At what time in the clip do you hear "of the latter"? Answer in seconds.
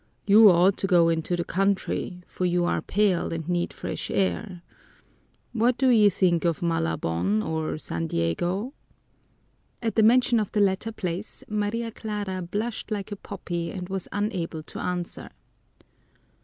10.39-10.91